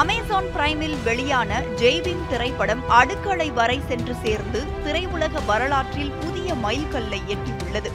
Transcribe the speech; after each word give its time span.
Amazon 0.00 0.46
பிரைமில் 0.54 0.94
வெளியான 1.04 1.58
ஜெய்பீம் 1.80 2.22
திரைப்படம் 2.28 2.82
அடுக்களை 2.98 3.48
வரை 3.50 3.76
சென்று 3.88 4.14
சேர்ந்து 4.22 4.60
திரையுலக 4.84 5.42
வரலாற்றில் 5.46 6.12
புதிய 6.20 6.54
மைல்கல்லை 6.54 7.20
எட்டியுள்ளது. 7.34 7.90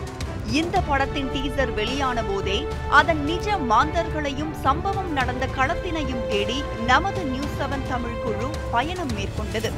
இந்த 0.60 0.81
படத்தின் 0.89 1.31
டீசர் 1.33 1.73
வெளியான 1.73 2.23
போதே 2.23 2.60
அதன் 2.89 3.23
நிஜ 3.23 3.57
மாந்தர்களையும் 3.71 4.54
சம்பவம் 4.65 5.12
நடந்த 5.12 5.47
களத்தினையும் 5.57 6.23
தேடி 6.29 6.60
நமது 6.86 7.23
நியூஸ் 7.23 7.57
செவன் 7.61 7.88
தமிழ் 7.89 8.21
குழு 8.25 8.50
பயணம் 8.71 9.14
மேற்கொண்டது. 9.18 9.71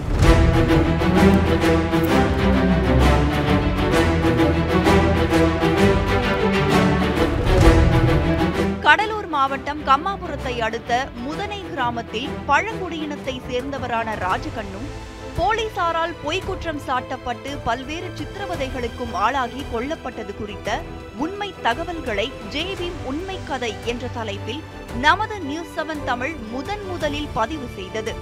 கடலூர் 8.90 9.28
மாவட்டம் 9.34 9.82
கம்மாபுரத்தை 9.88 10.54
அடுத்த 10.68 10.94
முதனை 11.26 11.58
கிராமத்தில் 11.72 12.32
பழங்குடியினத்தை 12.48 13.36
சேர்ந்தவரான 13.50 14.16
ராஜகண்ணும் 14.24 14.88
போலீசாரால் 15.36 16.14
பொய்க்குற்றம் 16.24 16.82
சாட்டப்பட்டு 16.88 17.52
பல்வேறு 17.68 18.10
சித்திரவதைகளுக்கும் 18.20 19.14
ஆளாகி 19.26 19.62
கொல்லப்பட்டது 19.74 20.34
குறித்த 20.40 20.80
உண்மை 21.18 21.50
தகவல்களை 21.62 22.28
ஜேவிம் 22.56 22.98
உண்மை 23.12 23.38
கதை 23.50 23.72
என்ற 23.86 24.10
தலைப்பில் 24.18 24.64
நமது 25.02 25.38
நியூஸ் 25.50 25.76
செவன் 25.78 26.04
தமிழ் 26.04 26.36
முதன் 26.56 26.84
முதலில் 26.92 27.30
பதிவு 27.34 27.70
செய்தது. 27.78 28.16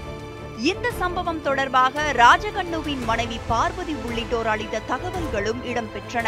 இந்த 0.71 0.91
சம்பவம் 1.01 1.41
தொடர்பாக 1.41 2.05
ராஜகண்ணுவின் 2.23 3.05
மனைவி 3.05 3.39
பார்வதி 3.47 3.97
உள்ளிட்டோர் 4.05 4.51
அளித்த 4.55 4.85
தகவல்களும் 4.93 5.63
இடம்பெற்றன. 5.71 6.27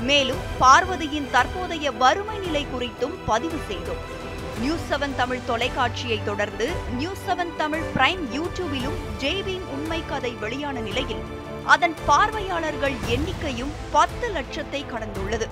மேலும் 0.00 0.42
பார்வதியின் 0.58 1.30
தற்போதைய 1.30 1.90
வறுமை 1.90 2.38
நிலை 2.38 2.66
குறித்தும் 2.74 3.14
பதிவு 3.26 3.58
செய்தோம். 3.68 4.22
நியூஸ் 4.60 4.86
செவன் 4.90 5.14
தமிழ் 5.16 5.40
தொலைக்காட்சியை 5.46 6.24
தொடர்ந்து 6.24 6.70
நியூஸ் 6.92 7.22
செவன் 7.28 7.56
தமிழ் 7.56 7.82
பிரைம் 7.94 8.24
யூடியூபிலும் 8.32 8.98
ஜெய்வின் 9.18 9.64
உண்மை 9.74 10.02
கதை 10.06 10.30
வெளியான 10.30 10.80
நிலையில் 10.80 11.22
அதன் 11.64 11.94
பார்வையாளர்கள் 12.06 12.94
எண்ணிக்கையும் 13.08 13.70
பத்து 13.90 14.28
லட்சத்தை 14.28 14.84
கடந்துள்ளது. 14.86 15.48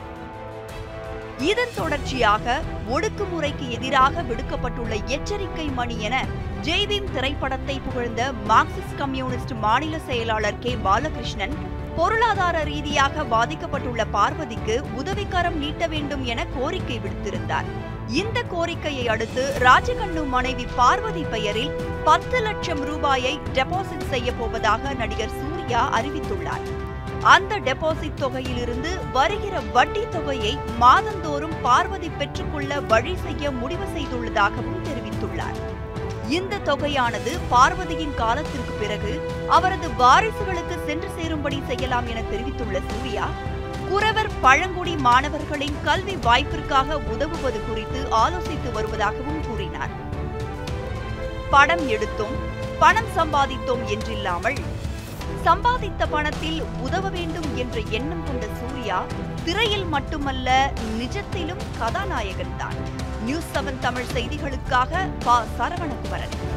இதன் 1.49 1.75
தொடர்ச்சியாக 1.77 2.63
ஒடுக்குமுறைக்கு 2.95 3.67
எதிராக 3.71 4.23
விடுக்கப்பட்டுள்ள 4.23 4.95
எச்சரிக்கை 5.07 5.67
மணி 5.79 5.97
என 6.01 6.17
ஜெய்தீன் 6.63 7.09
திரைப்படத்தை 7.15 7.81
புகழ்ந்த 7.81 8.33
மார்க்சிஸ்ட் 8.49 8.99
கம்யூனிஸ்ட் 8.99 9.55
மாநில 9.65 9.99
செயலாளர் 10.09 10.59
கே. 10.59 10.73
பாலகிருஷ்ணன் 10.87 11.55
பொருளாதார 11.97 12.63
ரீதியாக 12.63 13.25
பாதிக்கப்பட்டுள்ள 13.25 14.05
பார்வதிக்கு 14.11 14.77
உதவிக்கரம் 14.95 15.59
நீட்ட 15.59 15.87
வேண்டும் 15.87 16.25
என 16.25 16.47
கோரிக்கை 16.59 17.01
விடுத்திருந்தார். 17.01 17.71
இந்த 18.21 18.39
கோரிக்கையை 18.43 19.09
அடுத்து 19.09 19.43
ராஜகண்ணு 19.59 20.23
மனைவி 20.27 20.67
பார்வதி 20.77 21.25
பெயரில் 21.25 21.75
பத்து 22.05 22.41
லட்சம் 22.41 22.83
ரூபாயை 22.85 23.39
டெபாசிட் 23.55 24.11
செய்ய 24.11 24.33
போவதாக 24.33 24.95
நடிகர் 24.95 25.37
சூர்யா 25.41 25.83
அறிவித்துள்ளார். 25.99 26.67
அந்த 27.23 27.59
டெபாசிட் 27.59 28.21
தொகையிலிருந்து 28.21 29.13
வருகிற 29.13 29.61
வட்டி 29.75 30.01
தொகையை 30.11 30.59
மாதந்தோறும் 30.79 31.55
பார்வதி 31.63 32.09
பெற்றுக்கொள்ள 32.09 32.81
வழி 32.81 33.17
செய்ய 33.17 33.51
முடிவு 33.51 33.85
செய்துள்ளதாகவும் 33.85 34.83
தெரிவித்துள்ளார். 34.89 35.59
இந்த 36.29 36.61
தொகையானது 36.65 37.39
பார்வதியின் 37.51 38.15
காலத்திற்கு 38.15 38.73
பிறகு 38.81 39.13
அவரது 39.49 39.89
வாரிசுகளுக்கு 39.89 40.79
சென்று 40.87 41.09
சேரும்படி 41.17 41.63
செய்யலாம் 41.67 42.07
என 42.07 42.23
தெரிவித்துள்ள 42.23 42.81
சூர்யா 42.91 43.29
குறவர் 43.91 44.31
பழங்குடி 44.41 44.97
மாணவர்களின் 44.97 45.79
கல்வி 45.85 46.17
வாய்ப்பிற்காக 46.17 46.99
உதவுவது 46.99 47.61
குறித்து 47.69 48.03
ஆலோசித்து 48.11 48.71
வருவதாகவும் 48.75 49.43
கூறினார். 49.49 49.91
படம் 51.51 51.89
எடுத்தோம் 51.89 52.37
பணம் 52.79 53.11
சம்பாதித்தோம் 53.17 53.83
என்றில்லாமல் 53.95 54.72
சம்பாதித்த 55.45 56.07
பணத்தில் 56.11 56.63
உதவ 56.81 57.09
வேண்டும் 57.09 57.57
என்ற 57.57 57.81
எண்ணம் 57.91 58.25
கொண்ட 58.25 58.47
சூர்யா 58.61 59.05
திரையில் 59.45 59.85
மட்டுமல்ல 59.85 60.73
நிஜத்திலும் 60.99 61.63
கதாநாயகன் 61.79 62.57
தான். 62.59 62.75
நியூஸ் 63.25 63.51
செவன் 63.53 63.79
தமிழ் 63.81 64.11
செய்திகளுக்காக 64.15 65.09
ப 65.19 65.43
சரவணகுமரன். 65.59 66.52